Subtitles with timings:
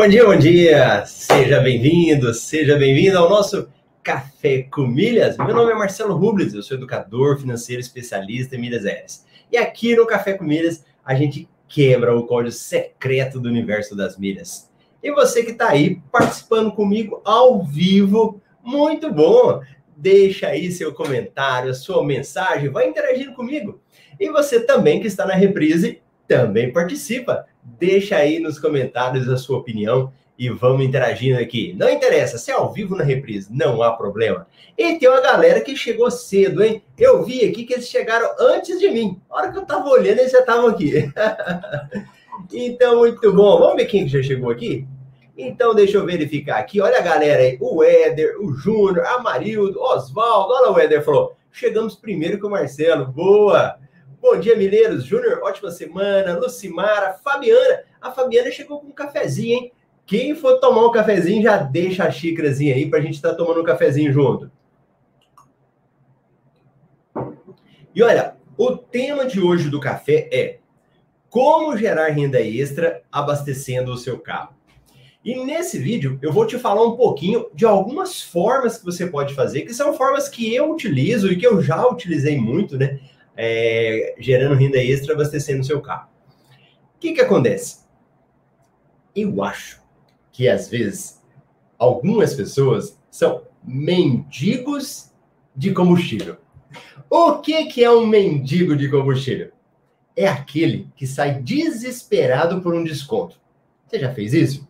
[0.00, 1.04] Bom dia, bom dia!
[1.04, 3.68] Seja bem-vindo, seja bem-vindo ao nosso
[4.02, 5.36] Café com Milhas.
[5.36, 9.26] Meu nome é Marcelo Rubles, eu sou educador financeiro especialista em milhas aéreas.
[9.52, 14.16] E aqui no Café com Milhas, a gente quebra o código secreto do universo das
[14.16, 14.70] milhas.
[15.02, 19.60] E você que está aí participando comigo ao vivo, muito bom!
[19.94, 23.78] Deixa aí seu comentário, sua mensagem, vai interagindo comigo.
[24.18, 26.00] E você também que está na reprise,
[26.30, 27.44] também participa.
[27.60, 31.74] Deixa aí nos comentários a sua opinião e vamos interagindo aqui.
[31.76, 34.46] Não interessa, se é ao vivo na reprise, não há problema.
[34.78, 36.84] E tem uma galera que chegou cedo, hein?
[36.96, 39.20] Eu vi aqui que eles chegaram antes de mim.
[39.28, 41.12] A hora que eu tava olhando, eles já estavam aqui.
[42.54, 43.58] então, muito bom.
[43.58, 44.86] Vamos ver quem já chegou aqui?
[45.36, 46.80] Então, deixa eu verificar aqui.
[46.80, 47.58] Olha a galera aí.
[47.60, 50.54] O Éder, o Júnior, a Marildo, Oswaldo.
[50.54, 51.36] Olha o Éder falou.
[51.50, 53.06] Chegamos primeiro com o Marcelo.
[53.06, 53.79] Boa!
[54.20, 55.06] Bom dia, Mineiros.
[55.06, 56.38] Júnior, ótima semana.
[56.38, 57.84] Lucimara, Fabiana.
[57.98, 59.72] A Fabiana chegou com um cafezinho, hein?
[60.04, 63.34] Quem for tomar um cafezinho, já deixa a xícarazinha aí para a gente estar tá
[63.34, 64.50] tomando um cafezinho junto.
[67.94, 70.58] E olha, o tema de hoje do café é
[71.30, 74.54] como gerar renda extra abastecendo o seu carro.
[75.24, 79.32] E nesse vídeo eu vou te falar um pouquinho de algumas formas que você pode
[79.32, 83.00] fazer, que são formas que eu utilizo e que eu já utilizei muito, né?
[83.36, 86.08] É, gerando renda extra, abastecendo o seu carro.
[86.96, 87.80] O que, que acontece?
[89.14, 89.80] Eu acho
[90.30, 91.20] que às vezes
[91.78, 95.10] algumas pessoas são mendigos
[95.56, 96.36] de combustível.
[97.08, 99.50] O que, que é um mendigo de combustível?
[100.14, 103.40] É aquele que sai desesperado por um desconto.
[103.86, 104.68] Você já fez isso?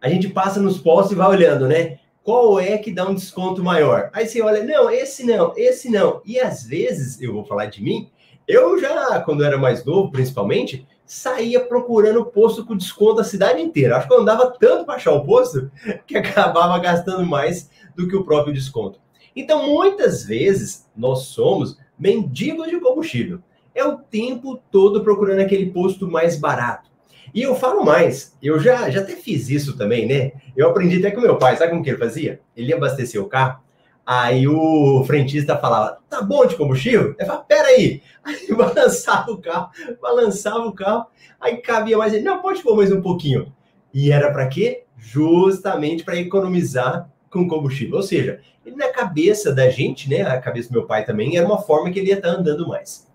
[0.00, 1.98] A gente passa nos postos e vai olhando, né?
[2.22, 4.10] Qual é que dá um desconto maior?
[4.12, 6.20] Aí você olha, não, esse não, esse não.
[6.24, 8.10] E às vezes, eu vou falar de mim,
[8.46, 13.96] eu já, quando era mais novo, principalmente, saía procurando posto com desconto a cidade inteira.
[13.96, 15.70] Acho que eu andava tanto para achar o posto
[16.06, 19.00] que acabava gastando mais do que o próprio desconto.
[19.34, 23.40] Então, muitas vezes, nós somos mendigos de combustível.
[23.74, 26.89] É o tempo todo procurando aquele posto mais barato
[27.34, 30.32] e eu falo mais, eu já, já até fiz isso também, né?
[30.56, 32.40] Eu aprendi até com meu pai, sabe como que ele fazia?
[32.56, 33.60] Ele abastecia o carro,
[34.04, 37.14] aí o frentista falava, tá bom de combustível?
[37.18, 38.02] Ele falava, peraí.
[38.22, 41.06] Aí balançava o carro, balançava o carro,
[41.40, 43.50] aí cabia mais, ele, não, pode pôr mais um pouquinho.
[43.94, 44.84] E era para quê?
[44.98, 47.96] Justamente para economizar com combustível.
[47.96, 50.20] Ou seja, ele na cabeça da gente, né?
[50.20, 52.68] A cabeça do meu pai também, era uma forma que ele ia estar tá andando
[52.68, 53.08] mais.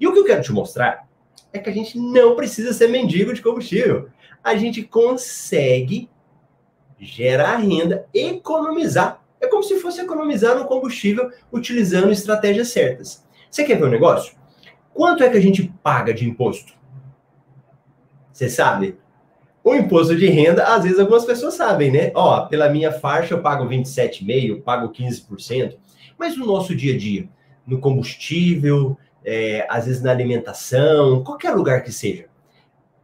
[0.00, 1.06] E o que eu quero te mostrar
[1.56, 4.08] é que a gente não precisa ser mendigo de combustível.
[4.42, 6.08] A gente consegue
[6.98, 9.22] gerar renda, economizar.
[9.40, 13.24] É como se fosse economizar no combustível utilizando estratégias certas.
[13.50, 14.34] Você quer ver um negócio?
[14.92, 16.72] Quanto é que a gente paga de imposto?
[18.32, 18.98] Você sabe?
[19.62, 22.12] O imposto de renda, às vezes algumas pessoas sabem, né?
[22.14, 25.76] Ó, pela minha faixa eu pago 27,5%, pago 15%.
[26.16, 27.28] Mas no nosso dia a dia,
[27.66, 32.26] no combustível, é, às vezes na alimentação, qualquer lugar que seja,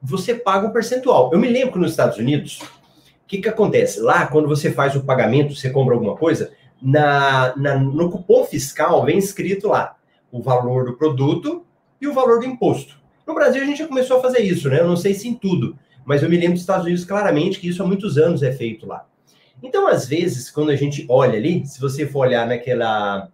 [0.01, 1.31] você paga um percentual.
[1.33, 4.01] Eu me lembro que nos Estados Unidos, o que, que acontece?
[4.01, 9.05] Lá, quando você faz o pagamento, você compra alguma coisa, na, na, no cupom fiscal
[9.05, 9.97] vem escrito lá
[10.31, 11.65] o valor do produto
[12.01, 13.01] e o valor do imposto.
[13.27, 14.81] No Brasil, a gente já começou a fazer isso, né?
[14.81, 17.69] Eu não sei se em tudo, mas eu me lembro dos Estados Unidos claramente que
[17.69, 19.07] isso há muitos anos é feito lá.
[19.63, 23.29] Então, às vezes, quando a gente olha ali, se você for olhar naquela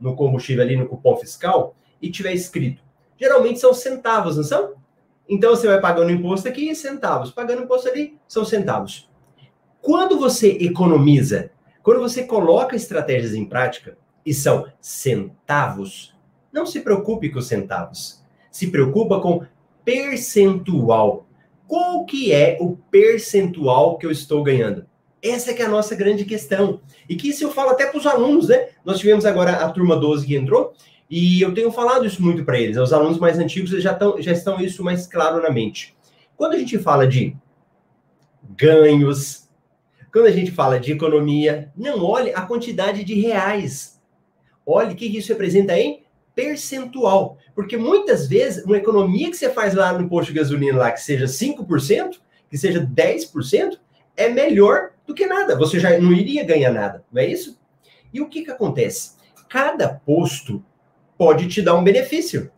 [0.00, 2.82] no combustível ali no cupom fiscal, e tiver escrito.
[3.18, 4.74] Geralmente são centavos, não são?
[5.28, 7.30] Então você vai pagando imposto aqui, centavos.
[7.30, 9.08] Pagando imposto ali, são centavos.
[9.80, 11.50] Quando você economiza,
[11.82, 16.14] quando você coloca estratégias em prática e são centavos,
[16.52, 18.22] não se preocupe com os centavos.
[18.50, 19.46] Se preocupa com
[19.84, 21.26] percentual.
[21.66, 24.86] Qual que é o percentual que eu estou ganhando?
[25.22, 26.80] Essa é que é a nossa grande questão.
[27.08, 28.68] E que isso eu falo até para os alunos, né?
[28.84, 30.74] Nós tivemos agora a turma 12 que entrou,
[31.08, 32.76] e eu tenho falado isso muito para eles.
[32.76, 35.96] Os alunos mais antigos já, estão, já estão isso mais claro na mente.
[36.36, 37.36] Quando a gente fala de
[38.56, 39.48] ganhos,
[40.12, 44.00] quando a gente fala de economia, não olhe a quantidade de reais.
[44.66, 46.04] Olhe o que isso representa em
[46.34, 47.38] percentual.
[47.54, 51.00] Porque muitas vezes, uma economia que você faz lá no posto de gasolina, lá, que
[51.00, 52.18] seja 5%,
[52.50, 53.78] que seja 10%,
[54.16, 55.56] é melhor do que nada.
[55.56, 57.58] Você já não iria ganhar nada, não é isso?
[58.12, 59.12] E o que, que acontece?
[59.48, 60.64] Cada posto
[61.16, 62.50] pode te dar um benefício.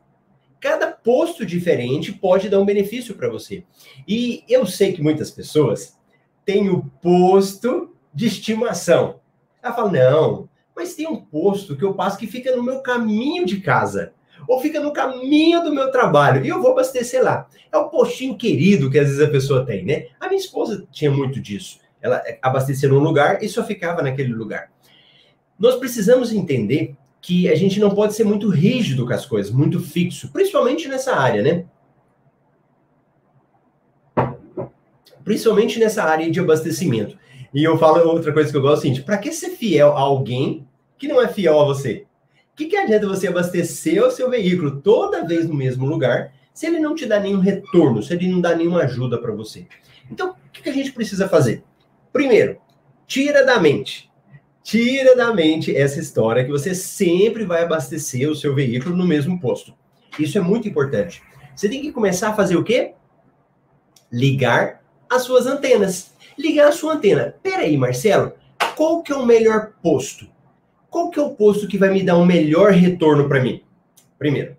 [0.60, 3.64] Cada posto diferente pode dar um benefício para você.
[4.08, 5.96] E eu sei que muitas pessoas
[6.44, 9.20] têm o posto de estimação.
[9.62, 13.44] Ela fala: não, mas tem um posto que eu passo que fica no meu caminho
[13.44, 14.12] de casa.
[14.48, 17.48] ou fica no caminho do meu trabalho e eu vou abastecer lá.
[17.72, 20.06] É o postinho querido que às vezes a pessoa tem, né?
[20.20, 21.78] A minha esposa tinha muito disso.
[22.00, 24.70] Ela abastecia num lugar e só ficava naquele lugar.
[25.58, 26.94] Nós precisamos entender
[27.26, 31.16] que a gente não pode ser muito rígido com as coisas, muito fixo, principalmente nessa
[31.16, 31.64] área, né?
[35.24, 37.18] Principalmente nessa área de abastecimento.
[37.52, 40.00] E eu falo outra coisa que eu gosto, é seguinte, para que ser fiel a
[40.02, 42.06] alguém que não é fiel a você?
[42.52, 46.66] O que, que adianta você abastecer o seu veículo toda vez no mesmo lugar se
[46.66, 49.66] ele não te dá nenhum retorno, se ele não dá nenhuma ajuda para você?
[50.08, 51.64] Então, o que, que a gente precisa fazer?
[52.12, 52.58] Primeiro,
[53.04, 54.05] tira da mente.
[54.66, 59.40] Tira da mente essa história que você sempre vai abastecer o seu veículo no mesmo
[59.40, 59.72] posto.
[60.18, 61.22] Isso é muito importante.
[61.54, 62.94] Você tem que começar a fazer o quê?
[64.10, 66.10] Ligar as suas antenas.
[66.36, 67.36] Ligar a sua antena.
[67.42, 68.32] Peraí, Marcelo,
[68.74, 70.26] qual que é o melhor posto?
[70.96, 73.62] qual que é o posto que vai me dar um melhor retorno para mim?
[74.18, 74.56] Primeiro.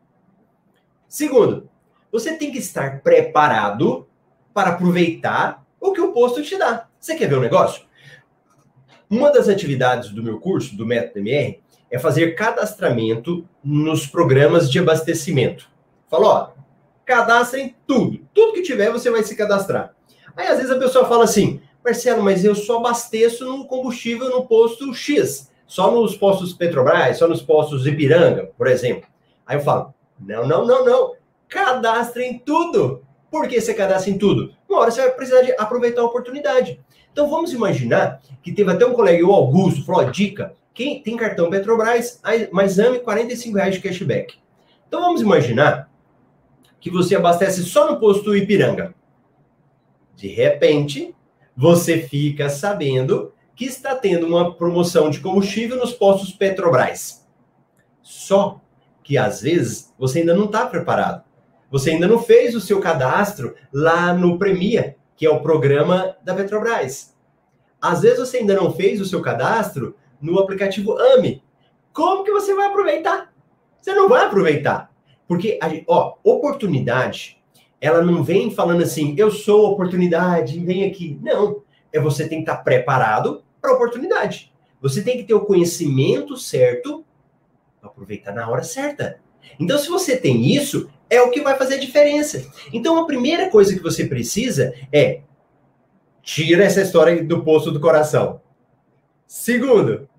[1.07, 1.67] Segundo,
[2.11, 4.07] você tem que estar preparado
[4.53, 6.87] para aproveitar o que o posto te dá.
[6.99, 7.87] Você quer ver um negócio?
[9.09, 11.59] Uma das atividades do meu curso, do Método MR,
[11.89, 15.69] é fazer cadastramento nos programas de abastecimento.
[16.09, 16.49] Falou, ó,
[17.05, 18.19] cadastrem tudo.
[18.33, 19.93] Tudo que tiver, você vai se cadastrar.
[20.35, 24.45] Aí, às vezes, a pessoa fala assim, Marcelo, mas eu só abasteço no combustível no
[24.45, 29.07] posto X só nos postos Petrobras, só nos postos Ipiranga, por exemplo.
[29.45, 31.15] Aí eu falo, não, não, não, não.
[31.49, 33.03] Cadastre em tudo.
[33.29, 34.53] Por que você cadastra em tudo?
[34.67, 36.79] Uma hora você vai precisar de aproveitar a oportunidade.
[37.17, 41.49] Então vamos imaginar que teve até um colega, o Augusto, falou, dica, quem tem cartão
[41.49, 42.21] Petrobras,
[42.51, 44.35] mais ame 45 reais de cashback.
[44.87, 45.89] Então vamos imaginar
[46.79, 48.93] que você abastece só no posto Ipiranga.
[50.15, 51.15] De repente,
[51.55, 57.27] você fica sabendo que está tendo uma promoção de combustível nos postos Petrobras.
[58.03, 58.61] Só
[59.03, 61.23] que às vezes você ainda não está preparado.
[61.71, 66.33] Você ainda não fez o seu cadastro lá no Premia, que é o programa da
[66.33, 67.17] Petrobras.
[67.81, 71.43] Às vezes você ainda não fez o seu cadastro no aplicativo AME.
[71.91, 73.33] Como que você vai aproveitar?
[73.81, 74.91] Você não vai aproveitar.
[75.27, 77.41] Porque, ó, oportunidade,
[77.81, 81.19] ela não vem falando assim, eu sou oportunidade, vem aqui.
[81.21, 81.63] Não.
[81.91, 84.53] É você tem que estar preparado para oportunidade.
[84.81, 87.03] Você tem que ter o conhecimento certo
[87.79, 89.19] para aproveitar na hora certa.
[89.59, 92.45] Então, se você tem isso, é o que vai fazer a diferença.
[92.73, 95.21] Então, a primeira coisa que você precisa é
[96.21, 98.41] tira essa história do poço do coração.
[99.25, 100.09] Segundo,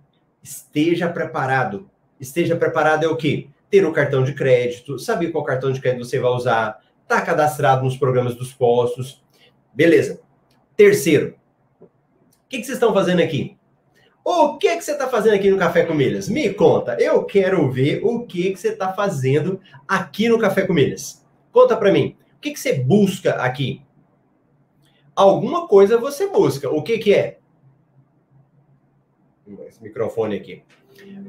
[0.43, 1.91] esteja preparado.
[2.19, 3.49] Esteja preparado é o quê?
[3.71, 7.85] Ter o cartão de crédito, saber qual cartão de crédito você vai usar, tá cadastrado
[7.85, 9.23] nos programas dos postos.
[9.75, 10.21] Beleza.
[10.75, 11.35] Terceiro,
[11.81, 11.87] o
[12.49, 13.58] que, que vocês estão fazendo aqui?
[14.31, 16.29] O que, que você está fazendo aqui no Café com Milhas?
[16.29, 17.01] Me conta.
[17.01, 19.59] Eu quero ver o que, que você está fazendo
[19.89, 21.27] aqui no Café com Milhas.
[21.51, 22.15] Conta para mim.
[22.37, 23.83] O que, que você busca aqui?
[25.17, 26.69] Alguma coisa você busca.
[26.69, 27.39] O que, que é?
[29.67, 30.63] Esse microfone aqui.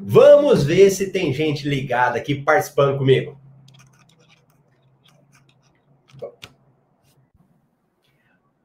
[0.02, 3.40] Vamos ver se tem gente ligada aqui participando comigo.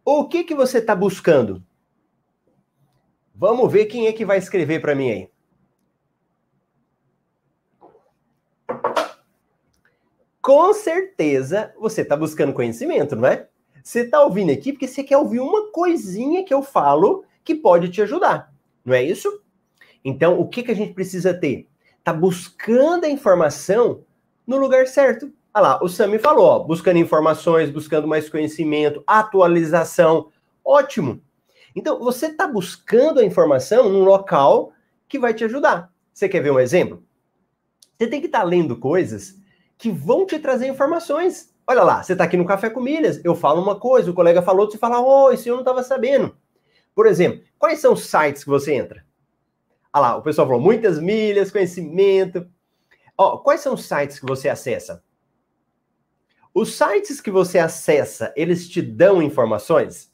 [0.04, 1.64] O que, que você está buscando?
[3.34, 5.28] Vamos ver quem é que vai escrever para mim aí.
[10.40, 13.48] Com certeza você está buscando conhecimento, não é?
[13.82, 17.88] Você está ouvindo aqui porque você quer ouvir uma coisinha que eu falo que pode
[17.88, 18.52] te ajudar,
[18.84, 19.42] não é isso?
[20.04, 21.66] Então, o que, que a gente precisa ter?
[22.04, 24.04] Tá buscando a informação
[24.46, 25.32] no lugar certo.
[25.52, 30.30] Olha lá, o Sami falou, ó, buscando informações, buscando mais conhecimento, atualização.
[30.62, 31.22] Ótimo.
[31.74, 34.72] Então, você está buscando a informação num local
[35.08, 35.92] que vai te ajudar.
[36.12, 37.02] Você quer ver um exemplo?
[37.98, 39.36] Você tem que estar tá lendo coisas
[39.76, 41.52] que vão te trazer informações.
[41.66, 44.42] Olha lá, você está aqui no Café com Milhas, eu falo uma coisa, o colega
[44.42, 46.36] falou, você fala, oh, isso eu não estava sabendo.
[46.94, 49.04] Por exemplo, quais são os sites que você entra?
[49.92, 52.48] Olha lá, o pessoal falou, muitas milhas, conhecimento.
[53.16, 55.02] Ó, quais são os sites que você acessa?
[56.52, 60.13] Os sites que você acessa, eles te dão informações?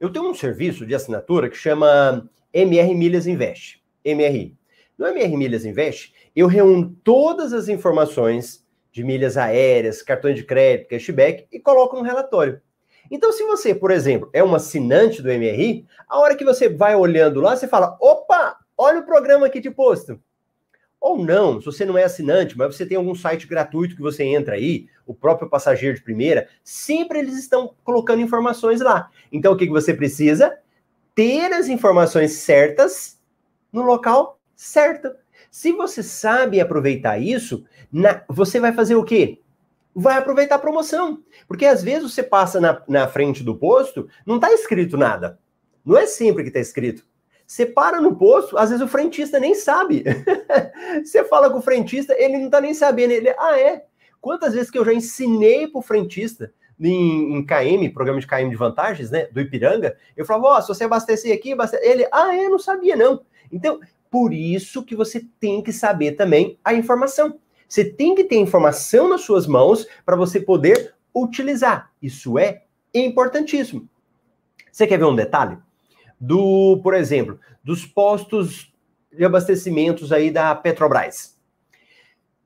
[0.00, 4.56] Eu tenho um serviço de assinatura que chama MR Milhas Invest, MRI.
[4.96, 10.88] No MR Milhas Invest, eu reúno todas as informações de milhas aéreas, cartões de crédito,
[10.88, 12.62] cashback e coloco no relatório.
[13.10, 16.96] Então, se você, por exemplo, é um assinante do MRI, a hora que você vai
[16.96, 20.18] olhando lá, você fala: opa, olha o programa aqui de posto.
[21.00, 24.22] Ou não, se você não é assinante, mas você tem algum site gratuito que você
[24.22, 29.10] entra aí, o próprio passageiro de primeira, sempre eles estão colocando informações lá.
[29.32, 30.58] Então o que, que você precisa?
[31.14, 33.18] Ter as informações certas
[33.72, 35.10] no local certo.
[35.50, 39.40] Se você sabe aproveitar isso, na, você vai fazer o quê?
[39.94, 41.22] Vai aproveitar a promoção.
[41.48, 45.38] Porque às vezes você passa na, na frente do posto, não está escrito nada.
[45.84, 47.04] Não é sempre que está escrito.
[47.50, 50.04] Você para no posto, às vezes o frentista nem sabe.
[51.04, 53.10] você fala com o frentista, ele não está nem sabendo.
[53.10, 53.86] Ele, ah, é?
[54.20, 58.48] Quantas vezes que eu já ensinei para o frentista em, em, KM, programa de KM
[58.48, 61.84] de vantagens, né, do Ipiranga, eu falava, ó, oh, se você abastecer aqui, abastecer...
[61.84, 63.20] ele, ah, é, não sabia não.
[63.50, 67.36] Então, por isso que você tem que saber também a informação.
[67.68, 71.90] Você tem que ter informação nas suas mãos para você poder utilizar.
[72.00, 72.62] Isso é
[72.94, 73.88] importantíssimo.
[74.70, 75.58] Você quer ver um detalhe?
[76.20, 78.72] Do, por exemplo, dos postos
[79.12, 81.38] de abastecimentos aí da Petrobras.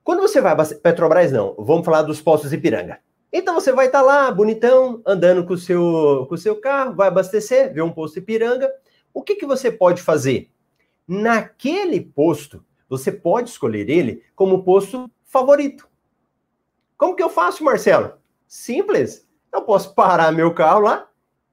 [0.03, 2.99] Quando você vai Petrobras não, vamos falar dos postos Ipiranga.
[3.33, 6.95] Então você vai estar tá lá, bonitão, andando com o seu, com o seu carro,
[6.95, 8.71] vai abastecer, vê um posto Ipiranga.
[9.13, 10.49] O que, que você pode fazer?
[11.07, 15.87] Naquele posto, você pode escolher ele como posto favorito.
[16.97, 18.13] Como que eu faço, Marcelo?
[18.47, 19.27] Simples.
[19.51, 21.09] Eu posso parar meu carro lá,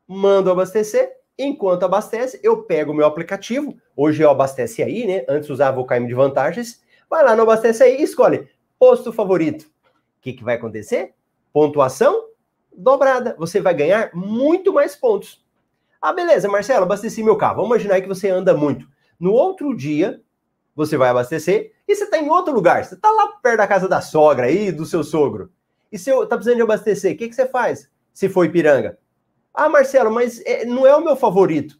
[0.06, 1.10] mando abastecer.
[1.38, 3.76] Enquanto abastece, eu pego o meu aplicativo.
[3.96, 5.24] Hoje eu abastece aí, né?
[5.28, 6.82] Antes usava o KM de vantagens.
[7.08, 8.48] Vai lá no abastece aí e escolhe
[8.78, 9.62] posto favorito.
[9.62, 11.14] O que, que vai acontecer?
[11.52, 12.28] Pontuação
[12.76, 13.34] dobrada.
[13.38, 15.42] Você vai ganhar muito mais pontos.
[16.00, 17.56] Ah, beleza, Marcelo, abasteci meu carro.
[17.56, 18.86] Vamos imaginar que você anda muito.
[19.18, 20.20] No outro dia,
[20.74, 22.84] você vai abastecer e você está em outro lugar.
[22.84, 25.50] Você está lá perto da casa da sogra aí, do seu sogro.
[25.90, 27.88] E se está precisando de abastecer, o que, que você faz?
[28.12, 28.98] Se for Ipiranga.
[29.54, 31.78] Ah, Marcelo, mas é, não é o meu favorito.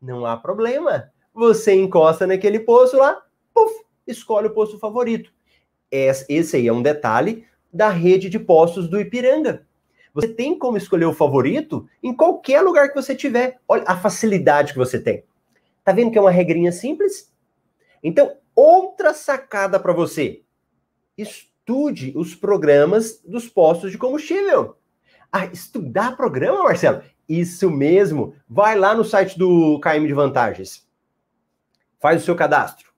[0.00, 1.10] Não há problema.
[1.32, 5.32] Você encosta naquele poço lá, puf, escolhe o posto favorito.
[5.90, 9.66] Esse aí é um detalhe da rede de postos do Ipiranga.
[10.12, 13.60] Você tem como escolher o favorito em qualquer lugar que você tiver.
[13.66, 15.24] Olha a facilidade que você tem.
[15.84, 17.32] Tá vendo que é uma regrinha simples?
[18.02, 20.42] Então, outra sacada para você.
[21.18, 24.76] Estude os programas dos postos de combustível.
[25.36, 27.02] Ah, estudar programa, Marcelo?
[27.28, 28.36] Isso mesmo.
[28.48, 30.86] Vai lá no site do KM de Vantagens.
[31.98, 32.92] Faz o seu cadastro.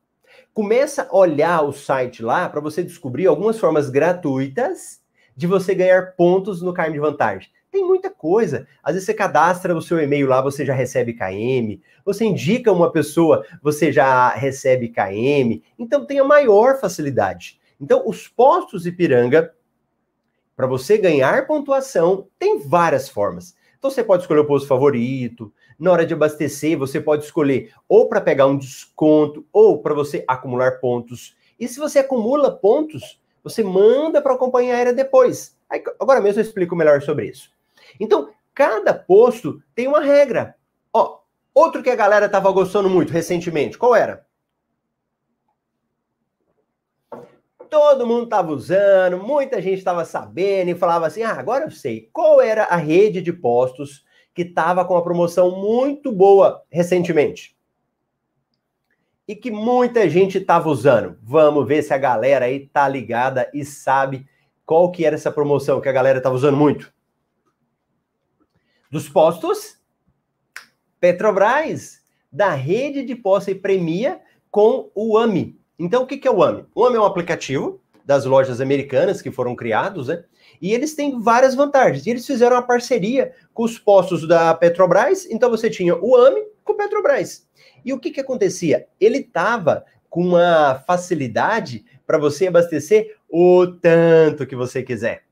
[0.52, 5.00] Começa a olhar o site lá para você descobrir algumas formas gratuitas
[5.34, 7.50] de você ganhar pontos no KM de Vantagens.
[7.72, 8.68] Tem muita coisa.
[8.82, 11.80] Às vezes você cadastra o seu e-mail lá, você já recebe KM.
[12.04, 15.62] Você indica uma pessoa, você já recebe KM.
[15.78, 17.58] Então tem a maior facilidade.
[17.80, 19.54] Então, os postos Ipiranga,
[20.56, 23.54] para você ganhar pontuação, tem várias formas.
[23.78, 25.52] Então você pode escolher o posto favorito.
[25.78, 30.24] Na hora de abastecer, você pode escolher ou para pegar um desconto ou para você
[30.26, 31.36] acumular pontos.
[31.60, 35.56] E se você acumula pontos, você manda para a companhia aérea depois.
[35.68, 37.50] Aí, agora mesmo eu explico melhor sobre isso.
[38.00, 40.56] Então, cada posto tem uma regra.
[40.92, 41.18] Ó,
[41.54, 44.25] outro que a galera tava gostando muito recentemente, qual era?
[47.70, 52.08] Todo mundo tava usando, muita gente estava sabendo e falava assim: ah, agora eu sei.
[52.12, 54.04] Qual era a rede de postos
[54.34, 57.56] que estava com uma promoção muito boa recentemente?
[59.28, 61.18] E que muita gente estava usando.
[61.22, 64.26] Vamos ver se a galera aí tá ligada e sabe
[64.64, 66.94] qual que era essa promoção que a galera estava usando muito
[68.90, 69.76] dos postos
[70.98, 72.00] Petrobras,
[72.32, 74.20] da rede de posse e premia
[74.50, 75.60] com o AMI.
[75.78, 76.64] Então, o que é o AMI?
[76.74, 80.24] O AMI é um aplicativo das lojas americanas que foram criados, né?
[80.62, 82.06] E eles têm várias vantagens.
[82.06, 85.26] E eles fizeram uma parceria com os postos da Petrobras.
[85.26, 87.46] Então, você tinha o AMI com o Petrobras.
[87.84, 88.86] E o que, que acontecia?
[89.00, 95.24] Ele estava com uma facilidade para você abastecer o tanto que você quiser.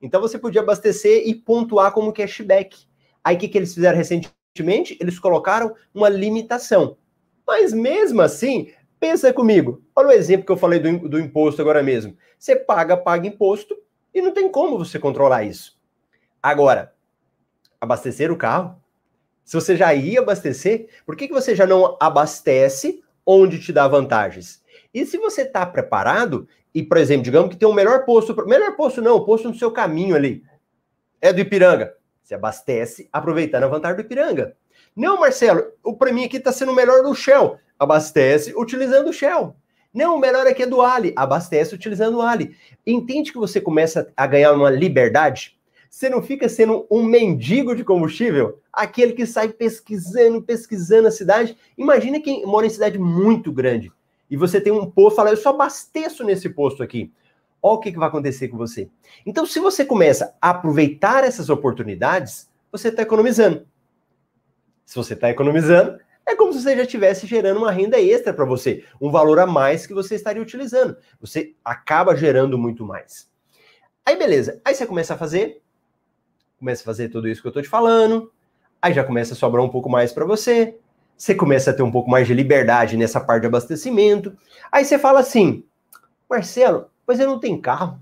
[0.00, 2.86] Então, você podia abastecer e pontuar como cashback.
[3.24, 4.96] Aí o que, que eles fizeram recentemente?
[5.00, 6.96] Eles colocaram uma limitação.
[7.46, 9.82] Mas mesmo assim, pensa comigo.
[9.94, 12.16] Olha o exemplo que eu falei do, do imposto agora mesmo.
[12.38, 13.76] Você paga, paga imposto
[14.14, 15.78] e não tem como você controlar isso.
[16.42, 16.94] Agora,
[17.80, 18.80] abastecer o carro,
[19.44, 23.88] se você já ia abastecer, por que, que você já não abastece onde te dá
[23.88, 24.62] vantagens?
[24.92, 28.76] E se você está preparado, e, por exemplo, digamos que tem um melhor posto, melhor
[28.76, 30.42] posto não, o posto no seu caminho ali,
[31.20, 31.94] é do Ipiranga.
[32.22, 34.54] Você abastece aproveitando a vantagem do Ipiranga.
[34.94, 37.58] Não, Marcelo, o para mim aqui está sendo melhor do Shell.
[37.78, 39.54] Abastece utilizando o Shell.
[39.92, 41.12] Não, o melhor aqui é do Ali.
[41.16, 42.56] Abastece utilizando o Ali.
[42.86, 45.58] Entende que você começa a ganhar uma liberdade?
[45.90, 48.60] Você não fica sendo um mendigo de combustível?
[48.72, 51.56] Aquele que sai pesquisando, pesquisando a cidade.
[51.76, 53.90] Imagina quem mora em cidade muito grande.
[54.30, 57.10] E você tem um posto, fala, eu só abasteço nesse posto aqui.
[57.62, 58.88] Olha o que, que vai acontecer com você.
[59.24, 63.66] Então, se você começa a aproveitar essas oportunidades, você está economizando.
[64.84, 68.44] Se você está economizando, É como se você já estivesse gerando uma renda extra para
[68.44, 70.94] você, um valor a mais que você estaria utilizando.
[71.18, 73.30] Você acaba gerando muito mais.
[74.04, 75.62] Aí beleza, aí você começa a fazer,
[76.58, 78.30] começa a fazer tudo isso que eu estou te falando,
[78.80, 80.78] aí já começa a sobrar um pouco mais para você,
[81.16, 84.36] você começa a ter um pouco mais de liberdade nessa parte de abastecimento.
[84.70, 85.64] Aí você fala assim,
[86.28, 87.98] Marcelo, mas eu não tenho carro.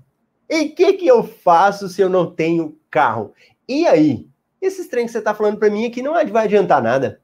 [0.49, 3.33] E o que, que eu faço se eu não tenho carro?
[3.65, 4.27] E aí?
[4.61, 7.21] Esses trem que você está falando para mim aqui não vai adiantar nada.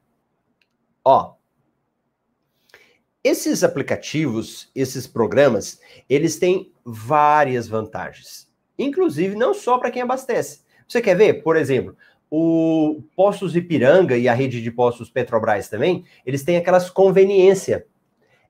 [1.04, 1.34] Ó,
[3.22, 8.50] esses aplicativos, esses programas, eles têm várias vantagens.
[8.78, 10.62] Inclusive, não só para quem abastece.
[10.86, 11.96] Você quer ver, por exemplo,
[12.30, 17.86] o Postos Ipiranga e a rede de postos Petrobras também, eles têm aquelas conveniência.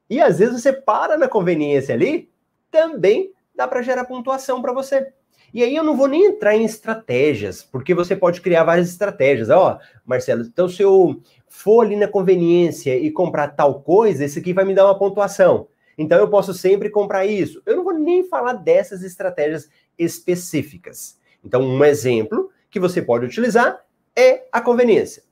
[0.08, 2.30] E às vezes você para na conveniência ali,
[2.70, 5.12] também dá para gerar pontuação para você.
[5.54, 9.50] E aí eu não vou nem entrar em estratégias, porque você pode criar várias estratégias.
[9.50, 14.52] Ó, Marcelo, então se eu for ali na conveniência e comprar tal coisa, esse aqui
[14.52, 15.68] vai me dar uma pontuação.
[15.96, 17.62] Então eu posso sempre comprar isso.
[17.64, 21.20] Eu não vou nem falar dessas estratégias específicas.
[21.44, 23.84] Então, um exemplo que você pode utilizar
[24.16, 25.22] é a conveniência.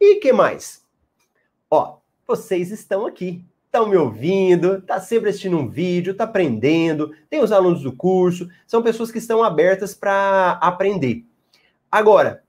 [0.00, 0.84] E que mais?
[1.68, 3.44] Ó, vocês estão aqui
[3.76, 8.48] estão me ouvindo, está sempre assistindo um vídeo, está aprendendo, tem os alunos do curso,
[8.66, 11.26] são pessoas que estão abertas para aprender.
[11.92, 12.42] Agora,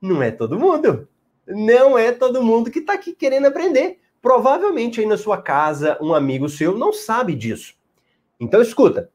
[0.00, 1.08] não é todo mundo.
[1.44, 3.98] Não é todo mundo que está aqui querendo aprender.
[4.22, 7.74] Provavelmente aí na sua casa, um amigo seu não sabe disso.
[8.38, 9.10] Então escuta.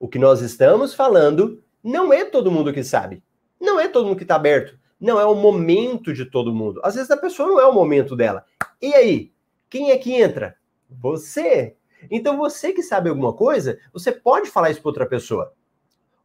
[0.00, 3.22] O que nós estamos falando não é todo mundo que sabe.
[3.60, 4.76] Não é todo mundo que está aberto.
[5.00, 6.80] Não é o momento de todo mundo.
[6.82, 8.44] Às vezes a pessoa não é o momento dela.
[8.80, 9.32] E aí?
[9.70, 10.56] Quem é que entra?
[11.00, 11.76] Você.
[12.10, 15.52] Então, você que sabe alguma coisa, você pode falar isso para outra pessoa.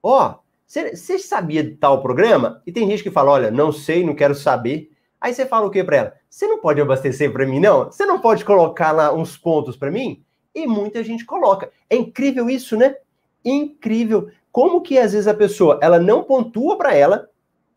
[0.02, 2.62] Ó, oh, você sabia de tal programa?
[2.66, 4.92] E tem gente que fala, olha, não sei, não quero saber.
[5.20, 6.14] Aí você fala o que para ela?
[6.30, 7.86] Você não pode abastecer para mim, não?
[7.86, 10.24] Você não pode colocar lá uns pontos para mim?
[10.54, 11.72] E muita gente coloca.
[11.90, 12.96] É incrível isso, né?
[13.44, 14.30] Incrível.
[14.52, 17.30] Como que às vezes a pessoa, ela não pontua para ela,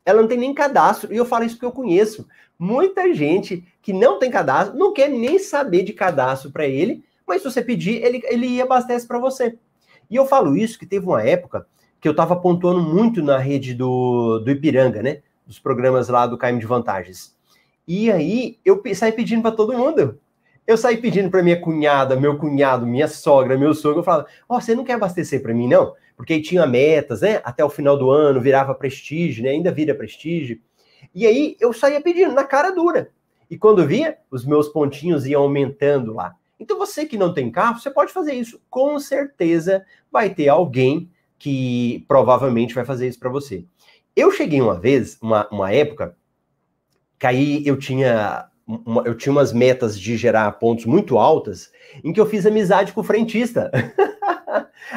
[0.04, 2.26] ela não tem nem cadastro, e eu falo isso porque eu conheço.
[2.58, 7.42] Muita gente que não tem cadastro, não quer nem saber de cadastro para ele, mas
[7.42, 9.56] se você pedir, ele, ele abastece para você.
[10.10, 11.66] E eu falo isso que teve uma época
[12.00, 15.20] que eu estava pontuando muito na rede do, do Ipiranga, né?
[15.46, 17.36] Dos programas lá do KM de Vantagens.
[17.86, 20.18] E aí eu saí pedindo para todo mundo.
[20.66, 24.00] Eu saí pedindo para minha cunhada, meu cunhado, minha sogra, meu sogro.
[24.00, 25.94] Eu falava: Ó, oh, você não quer abastecer para mim, não?
[26.20, 27.40] Porque aí tinha metas, né?
[27.42, 29.52] Até o final do ano virava prestígio, né?
[29.52, 30.60] Ainda vira prestígio.
[31.14, 33.10] E aí eu saía pedindo na cara dura.
[33.50, 36.36] E quando via, os meus pontinhos iam aumentando lá.
[36.58, 38.60] Então você que não tem carro, você pode fazer isso.
[38.68, 43.64] Com certeza vai ter alguém que provavelmente vai fazer isso para você.
[44.14, 46.14] Eu cheguei uma vez, uma, uma época,
[47.18, 51.72] que aí eu tinha, uma, eu tinha umas metas de gerar pontos muito altas,
[52.04, 53.70] em que eu fiz amizade com o frentista.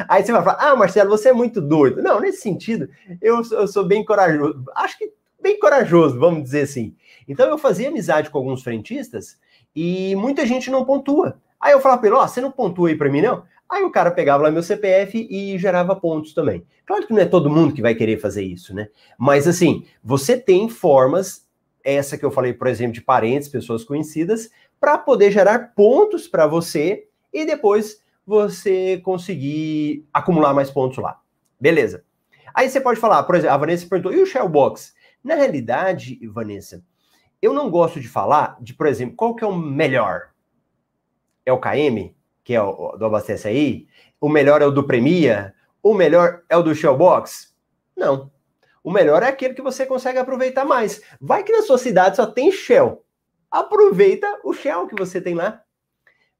[0.08, 2.02] aí você vai falar, ah, Marcelo, você é muito doido.
[2.02, 2.88] Não, nesse sentido,
[3.20, 4.64] eu, eu sou bem corajoso.
[4.74, 6.94] Acho que bem corajoso, vamos dizer assim.
[7.28, 9.38] Então eu fazia amizade com alguns frentistas
[9.74, 11.38] e muita gente não pontua.
[11.60, 13.44] Aí eu falava para ele, ó, oh, você não pontua aí para mim não?
[13.68, 16.64] Aí o cara pegava lá meu CPF e gerava pontos também.
[16.86, 18.88] Claro que não é todo mundo que vai querer fazer isso, né?
[19.18, 21.46] Mas assim, você tem formas,
[21.82, 26.46] essa que eu falei, por exemplo, de parentes, pessoas conhecidas, para poder gerar pontos para
[26.46, 31.20] você e depois você conseguir acumular mais pontos lá.
[31.60, 32.04] Beleza.
[32.54, 34.94] Aí você pode falar, por exemplo, a Vanessa perguntou, e o Shellbox?
[35.22, 36.84] Na realidade, Vanessa,
[37.42, 40.30] eu não gosto de falar de, por exemplo, qual que é o melhor?
[41.44, 43.86] É o KM, que é o do Abastece Aí?
[44.20, 45.54] O melhor é o do Premia?
[45.82, 47.54] O melhor é o do Shellbox?
[47.96, 48.30] Não.
[48.82, 51.02] O melhor é aquele que você consegue aproveitar mais.
[51.20, 53.02] Vai que na sua cidade só tem Shell.
[53.50, 55.63] Aproveita o Shell que você tem lá.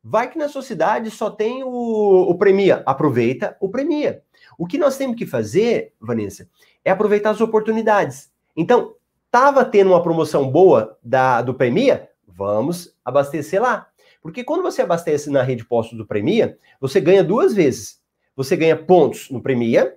[0.07, 2.83] Vai que na sua cidade só tem o, o Premia.
[2.85, 4.23] Aproveita o Premia.
[4.59, 6.47] O que nós temos que fazer, Vanessa,
[6.85, 8.31] é aproveitar as oportunidades.
[8.55, 12.11] Então, estava tendo uma promoção boa da, do Premia?
[12.29, 13.89] Vamos abastecer lá.
[14.21, 18.03] Porque quando você abastece na rede postos do Premia, você ganha duas vezes.
[18.37, 19.97] Você ganha pontos no Premia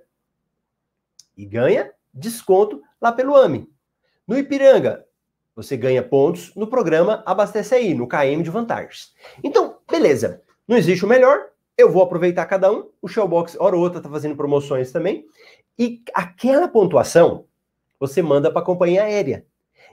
[1.36, 3.68] e ganha desconto lá pelo AMI.
[4.26, 5.04] No Ipiranga,
[5.54, 9.12] você ganha pontos no programa Abastece Aí, no KM de vantagens.
[9.42, 10.42] Então, beleza.
[10.66, 12.90] Não existe o melhor, eu vou aproveitar cada um.
[13.00, 15.24] O Showbox, hora ou outra, está fazendo promoções também.
[15.78, 17.46] E aquela pontuação,
[18.00, 19.46] você manda para a companhia aérea.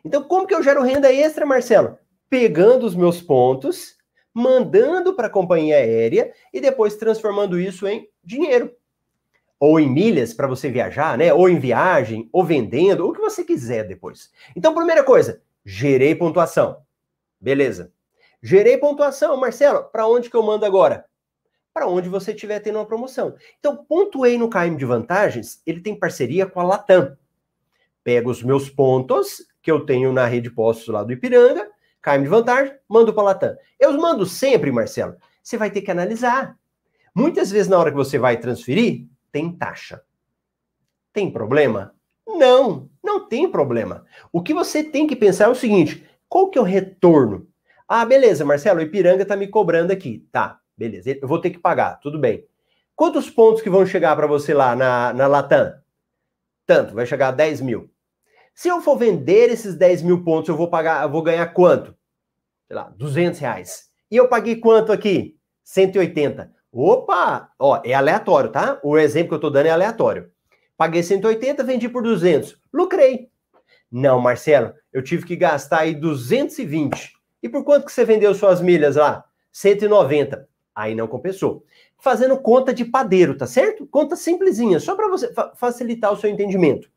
[0.04, 1.98] Então, como que eu gero renda extra, Marcelo?
[2.30, 3.96] Pegando os meus pontos,
[4.34, 8.72] mandando para a companhia aérea e depois transformando isso em dinheiro.
[9.60, 11.34] Ou em milhas para você viajar, né?
[11.34, 14.32] Ou em viagem, ou vendendo, o que você quiser depois.
[14.56, 16.78] Então, primeira coisa, gerei pontuação.
[17.40, 17.92] Beleza.
[18.42, 21.06] Gerei pontuação, Marcelo, para onde que eu mando agora?
[21.74, 23.36] Para onde você estiver tendo uma promoção.
[23.60, 27.18] Então, pontuei no KM de vantagens, ele tem parceria com a Latam.
[28.04, 31.70] Pego os meus pontos que eu tenho na rede postos lá do Ipiranga,
[32.02, 33.58] KM de vantagem, mando para a Latam.
[33.80, 35.16] Eu mando sempre, Marcelo.
[35.42, 36.58] Você vai ter que analisar.
[37.14, 40.04] Muitas vezes, na hora que você vai transferir, tem taxa.
[41.12, 41.96] Tem problema?
[42.28, 44.06] Não, não tem problema.
[44.32, 47.48] O que você tem que pensar é o seguinte: qual que é o retorno?
[47.88, 50.28] Ah, beleza, Marcelo, o Ipiranga está me cobrando aqui.
[50.32, 52.46] Tá, beleza, eu vou ter que pagar, tudo bem.
[52.96, 55.74] Quantos pontos que vão chegar para você lá na, na Latam?
[56.66, 57.92] Tanto, vai chegar a 10 mil.
[58.56, 61.96] Se eu for vender esses 10 mil pontos, eu vou pagar, eu vou ganhar quanto?
[62.68, 63.90] Sei lá, 200 reais.
[64.10, 65.38] E eu paguei quanto aqui?
[65.64, 66.52] 180.
[66.72, 67.52] Opa!
[67.60, 68.80] Ó, é aleatório, tá?
[68.84, 70.32] O exemplo que eu estou dando é aleatório.
[70.78, 72.58] Paguei 180, vendi por 200.
[72.74, 73.30] Lucrei.
[73.92, 77.15] Não, Marcelo, eu tive que gastar aí 220.
[77.46, 79.24] E por quanto que você vendeu suas milhas lá?
[79.52, 80.50] 190.
[80.74, 81.64] Aí não compensou.
[82.00, 83.86] Fazendo conta de padeiro, tá certo?
[83.86, 86.90] Conta simplesinha, só para você fa facilitar o seu entendimento.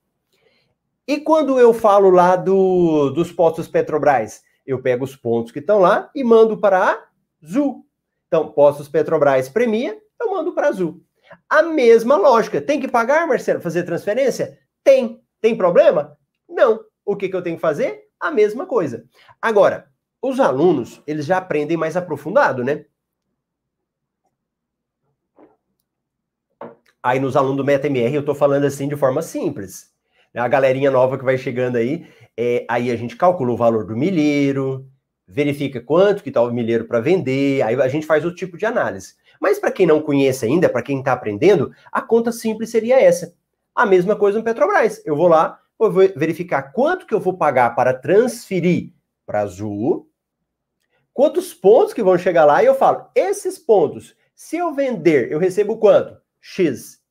[1.06, 5.80] E quando eu falo lá do, dos postos Petrobras, eu pego os pontos que estão
[5.80, 7.04] lá e mando para a
[7.44, 7.84] Azul.
[8.26, 11.02] Então, postos Petrobras premia, eu mando para a Azul.
[11.46, 12.58] A mesma lógica.
[12.58, 14.58] Tem que pagar, Marcelo, fazer transferência?
[14.82, 15.22] Tem.
[15.42, 16.16] Tem problema?
[16.48, 16.80] Não.
[17.04, 18.04] O que, que eu tenho que fazer?
[18.18, 19.04] A mesma coisa.
[19.42, 19.88] Agora,
[20.20, 22.84] os alunos, eles já aprendem mais aprofundado, né?
[27.02, 29.92] Aí nos alunos do MetaMR eu estou falando assim de forma simples.
[30.34, 33.96] A galerinha nova que vai chegando aí, é, aí a gente calcula o valor do
[33.96, 34.86] milheiro,
[35.26, 38.66] verifica quanto que está o milheiro para vender, aí a gente faz o tipo de
[38.66, 39.14] análise.
[39.40, 43.34] Mas para quem não conhece ainda, para quem está aprendendo, a conta simples seria essa.
[43.74, 45.00] A mesma coisa no Petrobras.
[45.04, 48.92] Eu vou lá, vou verificar quanto que eu vou pagar para transferir
[49.24, 50.07] para Azul,
[51.18, 55.40] quantos pontos que vão chegar lá, e eu falo, esses pontos, se eu vender, eu
[55.40, 56.16] recebo quanto?
[56.40, 57.02] X.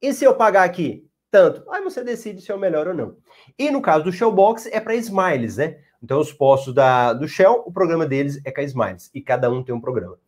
[0.00, 1.06] E se eu pagar aqui?
[1.30, 1.70] Tanto.
[1.70, 3.18] Aí você decide se é o melhor ou não.
[3.58, 5.76] E no caso do Shellbox, é para Smiles, né?
[6.02, 9.10] Então, os postos da, do Shell, o programa deles é com a Smiles.
[9.12, 10.18] E cada um tem um programa.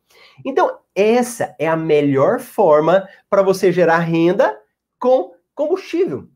[0.45, 4.55] Então, essa é a melhor forma para você gerar renda
[4.99, 6.29] com combustível.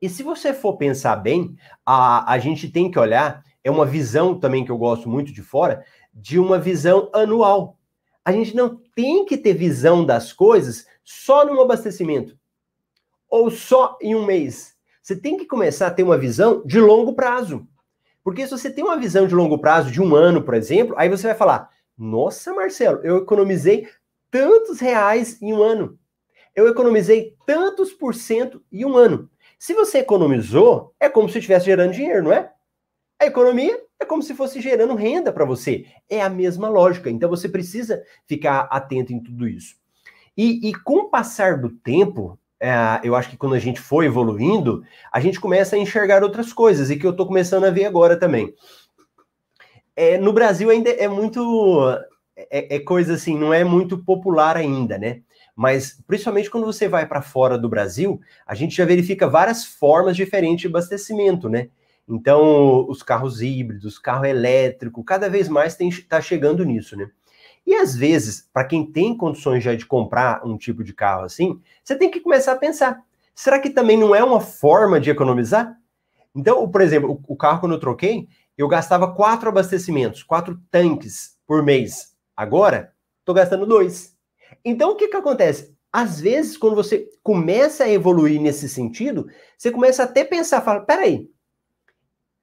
[0.00, 4.38] E se você for pensar bem, a, a gente tem que olhar, é uma visão
[4.38, 5.84] também que eu gosto muito de fora,
[6.16, 7.78] de uma visão anual.
[8.24, 12.36] A gente não tem que ter visão das coisas só no abastecimento
[13.28, 14.74] ou só em um mês.
[15.02, 17.68] Você tem que começar a ter uma visão de longo prazo.
[18.24, 21.08] Porque se você tem uma visão de longo prazo, de um ano, por exemplo, aí
[21.08, 23.86] você vai falar: nossa, Marcelo, eu economizei
[24.30, 25.98] tantos reais em um ano.
[26.54, 29.30] Eu economizei tantos por cento em um ano.
[29.58, 32.50] Se você economizou, é como se estivesse gerando dinheiro, não é?
[33.20, 35.86] A economia é como se fosse gerando renda para você.
[36.08, 37.10] É a mesma lógica.
[37.10, 39.74] Então você precisa ficar atento em tudo isso.
[40.36, 42.70] E, e com o passar do tempo, é,
[43.02, 46.90] eu acho que quando a gente for evoluindo, a gente começa a enxergar outras coisas,
[46.90, 48.54] e que eu estou começando a ver agora também
[49.96, 51.82] é, no Brasil ainda é muito.
[52.36, 55.22] É, é, coisa assim, não é muito popular ainda, né?
[55.54, 60.14] Mas principalmente quando você vai para fora do Brasil, a gente já verifica várias formas
[60.14, 61.70] diferentes de abastecimento, né?
[62.08, 67.10] Então, os carros híbridos, carro elétrico, cada vez mais está chegando nisso, né?
[67.66, 71.60] E às vezes, para quem tem condições já de comprar um tipo de carro assim,
[71.82, 73.02] você tem que começar a pensar:
[73.34, 75.76] será que também não é uma forma de economizar?
[76.34, 81.62] Então, por exemplo, o, carro quando eu troquei, eu gastava quatro abastecimentos, quatro tanques por
[81.62, 82.14] mês.
[82.36, 84.14] Agora, estou gastando dois.
[84.64, 85.74] Então, o que, que acontece?
[85.92, 90.80] Às vezes, quando você começa a evoluir nesse sentido, você começa até a pensar, fala,
[90.80, 91.30] peraí,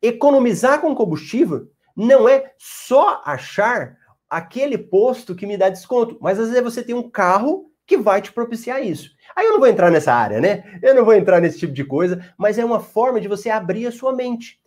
[0.03, 3.95] economizar com combustível não é só achar
[4.29, 8.21] aquele posto que me dá desconto, mas às vezes você tem um carro que vai
[8.21, 9.11] te propiciar isso.
[9.35, 10.79] Aí eu não vou entrar nessa área, né?
[10.81, 13.87] Eu não vou entrar nesse tipo de coisa, mas é uma forma de você abrir
[13.87, 14.59] a sua mente.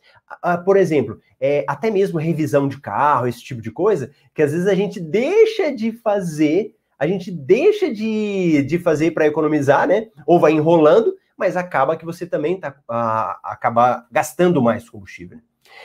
[0.44, 4.52] Uh, por exemplo, é, até mesmo revisão de carro, esse tipo de coisa, que às
[4.52, 10.08] vezes a gente deixa de fazer, a gente deixa de, de fazer para economizar, né?
[10.26, 15.38] Ou vai enrolando, mas acaba que você também tá, uh, acaba gastando mais combustível.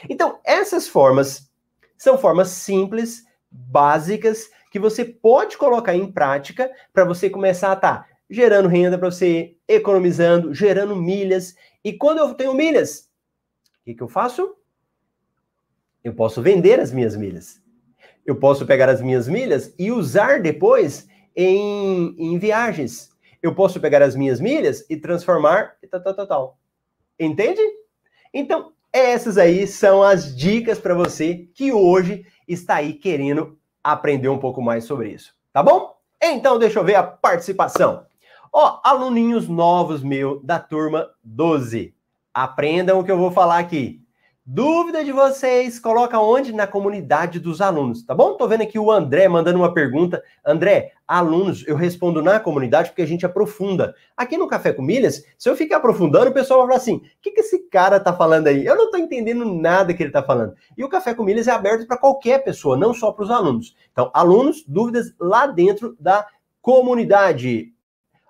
[0.10, 1.52] Então, essas formas
[1.98, 8.00] são formas simples, básicas, que você pode colocar em prática para você começar a estar
[8.00, 11.54] tá gerando renda para você, economizando, gerando milhas.
[11.84, 13.10] E quando eu tenho milhas,
[13.82, 14.56] o que, que eu faço?
[16.02, 17.61] Eu posso vender as minhas milhas.
[18.26, 23.10] Eu posso pegar as minhas milhas e usar depois em, em viagens.
[23.42, 26.58] Eu posso pegar as minhas milhas e transformar e tal, tal, tal, tal.
[27.20, 27.62] Entende?
[28.34, 34.38] Então, essas aí são as dicas para você que hoje está aí querendo aprender um
[34.38, 35.96] pouco mais sobre isso, tá bom?
[36.22, 38.06] Então, deixa eu ver a participação.
[38.54, 41.96] Ó, aluninhos novos meu da turma 12.
[42.34, 44.02] Aprendam o que eu vou falar aqui.
[44.54, 46.52] Dúvida de vocês, coloca onde?
[46.52, 48.34] Na comunidade dos alunos, tá bom?
[48.34, 50.22] Tô vendo aqui o André mandando uma pergunta.
[50.46, 53.96] André, alunos, eu respondo na comunidade porque a gente aprofunda.
[54.18, 57.02] Aqui no Café com Milhas, se eu ficar aprofundando, o pessoal vai falar assim: o
[57.22, 58.66] que, que esse cara tá falando aí?
[58.66, 60.54] Eu não tô entendendo nada que ele tá falando.
[60.78, 63.74] E o Café com Milhas é aberto para qualquer pessoa, não só para os alunos.
[63.94, 66.28] Então, alunos, dúvidas lá dentro da
[66.62, 67.72] comunidade.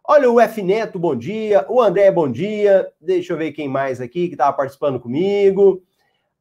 [0.08, 1.66] Olha o F Neto, bom dia.
[1.68, 2.88] O André, bom dia.
[3.02, 5.82] Deixa eu ver quem mais aqui que estava participando comigo.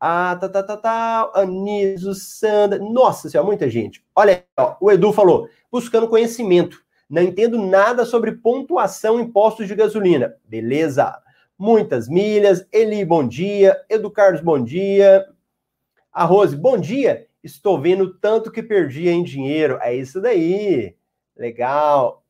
[0.00, 1.30] Ah, tá, tá, tá, tá.
[1.34, 2.78] Aniso, Sandra.
[2.78, 4.02] Nossa senhora, muita gente.
[4.16, 6.82] Olha, ó, o Edu falou, buscando conhecimento.
[7.08, 10.34] Não entendo nada sobre pontuação em postos de gasolina.
[10.48, 11.20] Beleza.
[11.58, 12.66] Muitas milhas.
[12.72, 13.76] Eli, bom dia.
[13.90, 15.26] Edu Carlos, bom dia.
[16.10, 17.26] A Rose, bom dia.
[17.44, 19.78] Estou vendo tanto que perdi em dinheiro.
[19.82, 20.96] É isso daí.
[21.36, 22.24] Legal.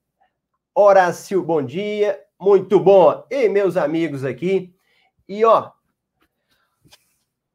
[0.74, 2.18] Horácio, bom dia.
[2.40, 3.24] Muito bom.
[3.30, 4.74] E meus amigos aqui.
[5.28, 5.70] E ó,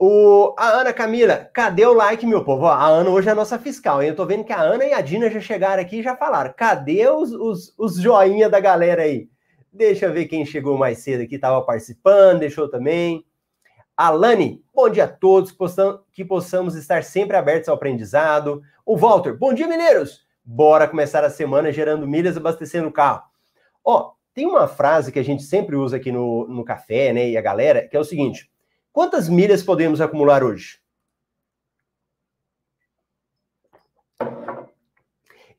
[0.08, 2.65] o, a Ana Camila, cadê o like, meu povo?
[2.65, 4.10] Ó, a Ana hoje é a nossa fiscal, hein?
[4.10, 6.54] Eu tô vendo que a Ana e a Dina já chegaram aqui e já falaram.
[6.56, 9.28] Cadê os, os, os joinha da galera aí?
[9.74, 13.26] Deixa eu ver quem chegou mais cedo aqui, estava participando, deixou também.
[13.98, 18.62] Alane, bom dia a todos, que, possam, que possamos estar sempre abertos ao aprendizado.
[18.86, 20.24] O Walter, bom dia, mineiros!
[20.44, 23.24] Bora começar a semana gerando milhas abastecendo o carro.
[23.84, 27.38] Ó, tem uma frase que a gente sempre usa aqui no, no café, né, e
[27.38, 28.52] a galera, que é o seguinte
[28.95, 30.79] Quantas milhas podemos acumular hoje?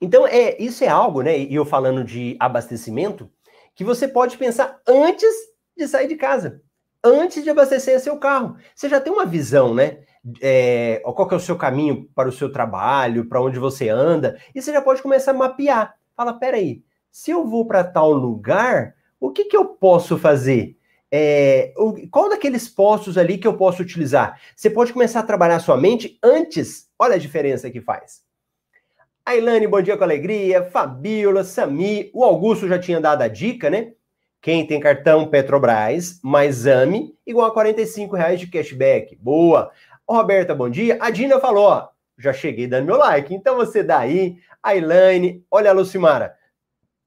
[0.01, 1.39] Então, é, isso é algo, né?
[1.39, 3.31] E eu falando de abastecimento,
[3.75, 5.31] que você pode pensar antes
[5.77, 6.63] de sair de casa,
[7.05, 8.57] antes de abastecer seu carro.
[8.75, 9.99] Você já tem uma visão, né?
[10.41, 14.41] É, qual que é o seu caminho para o seu trabalho, para onde você anda,
[14.55, 15.95] e você já pode começar a mapear.
[16.17, 20.75] Fala, peraí, se eu vou para tal lugar, o que, que eu posso fazer?
[21.19, 21.73] É,
[22.11, 24.39] qual daqueles postos ali que eu posso utilizar?
[24.55, 26.91] Você pode começar a trabalhar sua mente antes.
[26.99, 28.21] Olha a diferença que faz.
[29.25, 30.63] Ailane, bom dia com alegria.
[30.65, 33.93] Fabiola, Sami, o Augusto já tinha dado a dica, né?
[34.43, 39.17] Quem tem cartão Petrobras mais AME, igual a 45 reais de cashback.
[39.17, 39.71] Boa.
[40.07, 40.99] Roberta, bom dia.
[41.01, 43.35] A Dina falou, ó, já cheguei dando meu like.
[43.35, 44.37] Então você dá aí.
[44.63, 46.37] Ailane, olha a Lucimara.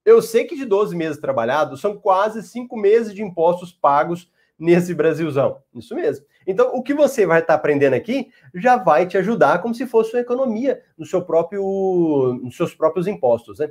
[0.06, 4.94] Eu sei que de 12 meses trabalhados, são quase 5 meses de impostos pagos nesse
[4.94, 5.62] Brasilzão.
[5.74, 6.26] Isso mesmo.
[6.46, 10.14] Então, o que você vai estar aprendendo aqui já vai te ajudar como se fosse
[10.16, 13.70] uma economia no seu próprio, nos seus próprios impostos, né?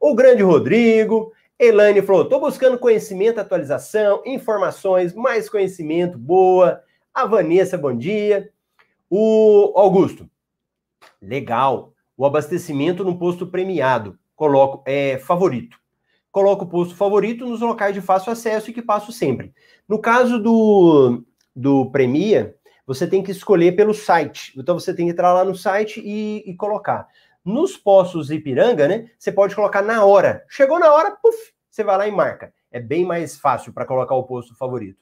[0.00, 6.82] O grande Rodrigo, Elaine falou: estou buscando conhecimento, atualização, informações, mais conhecimento, boa.
[7.12, 8.50] A Vanessa, bom dia.
[9.08, 10.28] O Augusto,
[11.20, 11.92] legal.
[12.16, 15.78] O abastecimento no posto premiado coloco é, favorito.
[16.30, 19.54] Coloco o posto favorito nos locais de fácil acesso e que passo sempre.
[19.88, 21.22] No caso do,
[21.54, 24.52] do Premia, você tem que escolher pelo site.
[24.58, 27.06] Então você tem que entrar lá no site e, e colocar.
[27.44, 29.10] Nos postos Ipiranga, né?
[29.18, 30.44] Você pode colocar na hora.
[30.48, 32.52] Chegou na hora, puf, você vai lá e marca.
[32.70, 34.98] É bem mais fácil para colocar o posto favorito.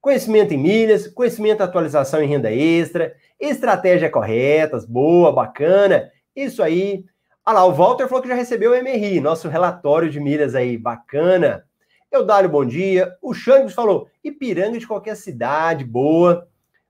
[0.00, 6.10] Conhecimento em milhas, conhecimento atualização em renda extra, estratégia corretas, boa, bacana.
[6.34, 7.04] Isso aí.
[7.50, 10.78] Ah lá, o Walter falou que já recebeu o MRI, nosso relatório de milhas aí,
[10.78, 11.64] bacana.
[12.12, 13.12] Eudálio, bom dia.
[13.20, 16.46] O Xangos falou, Ipiranga de qualquer cidade, boa,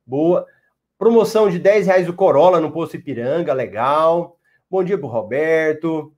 [0.06, 0.44] boa.
[0.98, 4.36] Promoção de 10 reais do Corolla no posto Ipiranga, legal.
[4.70, 6.12] Bom dia pro Roberto.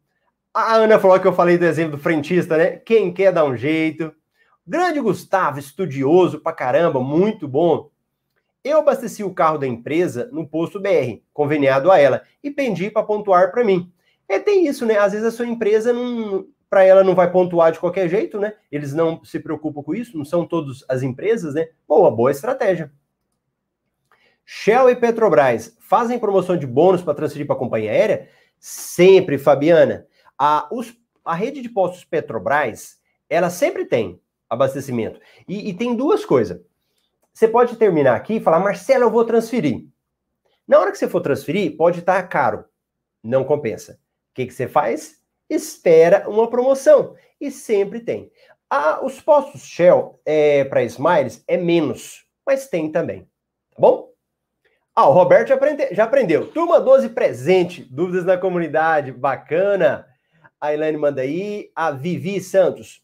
[0.52, 2.70] A Ana falou que eu falei do exemplo do frentista, né?
[2.78, 4.12] Quem quer dar um jeito.
[4.66, 7.90] Grande Gustavo, estudioso pra caramba, muito bom.
[8.64, 13.05] Eu abasteci o carro da empresa no posto BR, conveniado a ela, e pendi para
[13.05, 13.92] pontuar para mim.
[14.29, 14.99] É, tem isso, né?
[14.99, 16.47] Às vezes a sua empresa não.
[16.69, 18.55] Para ela não vai pontuar de qualquer jeito, né?
[18.71, 21.69] Eles não se preocupam com isso, não são todas as empresas, né?
[21.87, 22.91] Boa, boa estratégia.
[24.45, 28.29] Shell e Petrobras fazem promoção de bônus para transferir para a companhia aérea?
[28.59, 30.07] Sempre, Fabiana.
[30.39, 35.21] A, os, a rede de postos Petrobras, ela sempre tem abastecimento.
[35.49, 36.61] E, e tem duas coisas.
[37.33, 39.87] Você pode terminar aqui e falar, Marcelo, eu vou transferir.
[40.69, 42.65] Na hora que você for transferir, pode estar caro.
[43.23, 43.99] Não compensa.
[44.33, 45.21] O que, que você faz?
[45.49, 47.14] Espera uma promoção.
[47.38, 48.33] E sempre tem.
[48.71, 53.29] Ah, os postos Shell é, para Smiles é menos, mas tem também.
[53.71, 54.11] Tá bom?
[54.97, 56.47] Ah, o Roberto já, aprende, já aprendeu.
[56.51, 57.87] Turma 12 presente.
[57.90, 59.12] Dúvidas na comunidade.
[59.12, 60.07] Bacana.
[60.59, 61.71] A Elaine manda aí.
[61.77, 63.03] A Vivi Santos.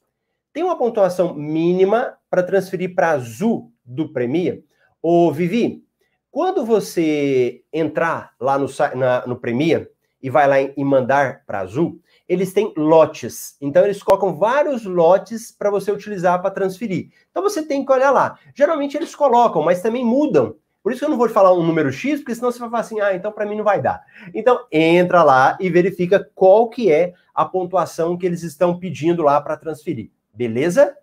[0.51, 4.63] Tem uma pontuação mínima para transferir para Azul do Premia?
[5.03, 5.85] Ô, Vivi,
[6.31, 9.91] quando você entrar lá no, na, no Premia
[10.23, 13.57] e vai lá e mandar para Azul, eles têm lotes.
[13.61, 17.11] Então, eles colocam vários lotes para você utilizar para transferir.
[17.31, 18.39] Então, você tem que olhar lá.
[18.55, 20.57] Geralmente, eles colocam, mas também mudam.
[20.83, 22.71] Por isso que eu não vou te falar um número X, porque senão você vai
[22.71, 24.03] falar assim, ah, então para mim não vai dar.
[24.35, 29.41] Então, entra lá e verifica qual que é a pontuação que eles estão pedindo lá
[29.41, 30.11] para transferir.
[30.33, 30.97] Beleza?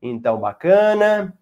[0.00, 1.36] Então, bacana.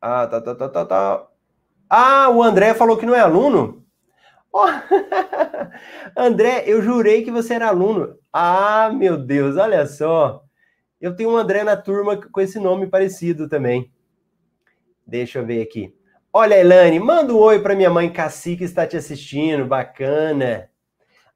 [0.00, 1.27] Ah, tá, tá, tá, tá, tá.
[1.88, 3.84] Ah, o André falou que não é aluno?
[4.52, 4.66] Oh.
[6.16, 8.16] André, eu jurei que você era aluno.
[8.32, 10.42] Ah, meu Deus, olha só.
[11.00, 13.90] Eu tenho um André na turma com esse nome parecido também.
[15.06, 15.94] Deixa eu ver aqui.
[16.32, 19.64] Olha, Elane, manda um oi para minha mãe Cassi que está te assistindo.
[19.64, 20.68] Bacana.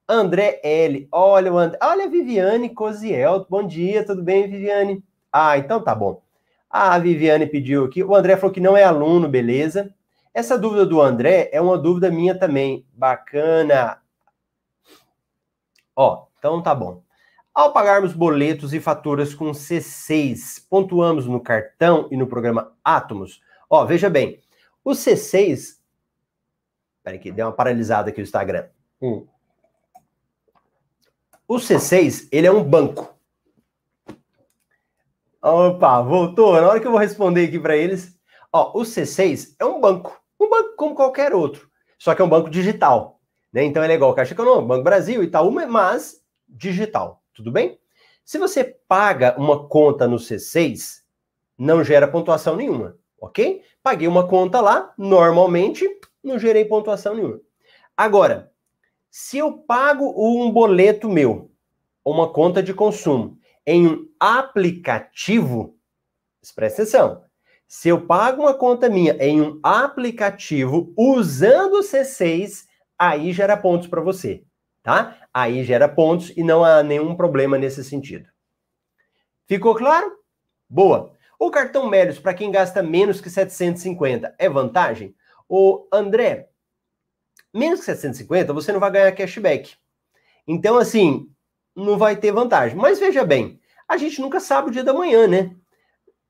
[0.07, 1.07] André L.
[1.11, 1.71] Olha, o And...
[1.81, 3.47] olha a Viviane Coziel.
[3.49, 5.03] Bom dia, tudo bem, Viviane?
[5.31, 6.21] Ah, então tá bom.
[6.69, 8.03] A Viviane pediu aqui.
[8.03, 9.93] O André falou que não é aluno, beleza?
[10.33, 12.87] Essa dúvida do André é uma dúvida minha também.
[12.91, 14.01] Bacana.
[15.95, 17.03] Ó, então tá bom.
[17.53, 23.41] Ao pagarmos boletos e faturas com C6, pontuamos no cartão e no programa Atomos.
[23.69, 24.41] Ó, veja bem,
[24.83, 25.77] o C6.
[27.03, 28.67] Peraí, que deu uma paralisada aqui o Instagram.
[28.99, 29.27] Hum.
[31.47, 33.15] O C6, ele é um banco.
[35.39, 36.53] Opa, voltou.
[36.59, 38.17] Na hora que eu vou responder aqui para eles,
[38.51, 42.29] ó, o C6 é um banco, um banco como qualquer outro, só que é um
[42.29, 43.19] banco digital,
[43.51, 43.63] né?
[43.63, 47.79] Então é legal o Caixa Econômico, Banco Brasil, Itaú, mas digital, tudo bem?
[48.23, 51.01] Se você paga uma conta no C6,
[51.57, 53.61] não gera pontuação nenhuma, ok?
[53.81, 55.85] Paguei uma conta lá, normalmente
[56.23, 57.41] não gerei pontuação nenhuma.
[57.95, 58.51] Agora,
[59.09, 61.51] se eu pago um boleto meu,
[62.03, 65.77] uma conta de consumo, em um aplicativo,
[66.55, 67.23] presta atenção.
[67.75, 72.67] Se eu pago uma conta minha em um aplicativo usando o C6,
[72.99, 74.43] aí gera pontos para você,
[74.83, 75.17] tá?
[75.33, 78.29] Aí gera pontos e não há nenhum problema nesse sentido.
[79.47, 80.19] Ficou claro?
[80.69, 81.13] Boa.
[81.39, 85.15] O cartão Melios, para quem gasta menos que 750, é vantagem?
[85.49, 86.49] O André,
[87.51, 89.73] menos que 750, você não vai ganhar cashback.
[90.47, 91.27] Então, assim,
[91.75, 92.77] não vai ter vantagem.
[92.77, 95.55] Mas veja bem, a gente nunca sabe o dia da manhã, né?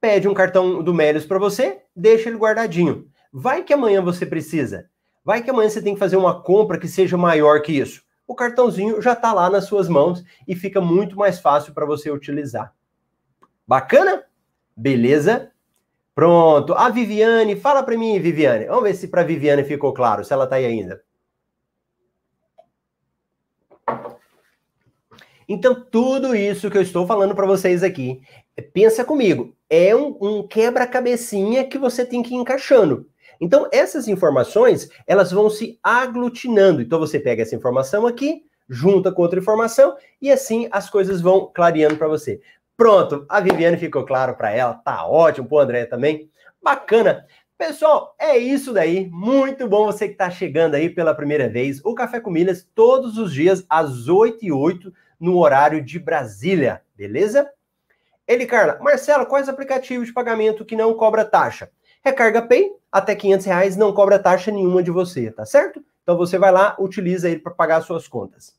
[0.04, 3.08] Pede um cartão do Melios para você, deixa ele guardadinho.
[3.32, 4.90] Vai que amanhã você precisa.
[5.24, 8.04] Vai que amanhã você tem que fazer uma compra que seja maior que isso.
[8.28, 12.12] O cartãozinho já está lá nas suas mãos e fica muito mais fácil para você
[12.12, 12.76] utilizar.
[13.66, 14.26] Bacana?
[14.76, 15.54] Beleza?
[16.14, 16.74] Pronto.
[16.74, 18.66] A Viviane, fala para mim, Viviane.
[18.66, 21.02] Vamos ver se para Viviane ficou claro, se ela está aí ainda.
[25.48, 28.22] Então, tudo isso que eu estou falando para vocês aqui,
[28.74, 33.10] pensa comigo, é um, um quebra-cabecinha que você tem que ir encaixando.
[33.42, 36.80] Então, essas informações, elas vão se aglutinando.
[36.80, 41.52] Então, você pega essa informação aqui, junta com outra informação, e assim as coisas vão
[41.52, 42.40] clareando para você.
[42.78, 46.30] Pronto, a Viviane ficou claro para ela, tá ótimo, pro André também.
[46.62, 47.26] Bacana.
[47.58, 49.10] Pessoal, é isso daí.
[49.10, 51.84] Muito bom você que está chegando aí pela primeira vez.
[51.84, 56.82] O Café com Milhas, todos os dias, às 8 e 8 no horário de Brasília,
[56.96, 57.50] beleza?
[58.28, 61.70] Ele, Carla, Marcelo, quais aplicativos de pagamento que não cobra taxa?
[62.04, 65.84] Recarga Pay, até 500 reais, não cobra taxa nenhuma de você, tá certo?
[66.04, 68.54] Então você vai lá, utiliza ele para pagar suas contas.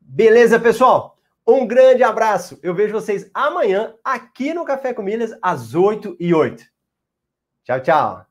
[0.00, 1.16] Beleza, pessoal?
[1.46, 2.58] Um grande abraço.
[2.62, 6.64] Eu vejo vocês amanhã aqui no Café com Milhas, às 8 e 8.
[7.64, 8.29] Tchau, tchau.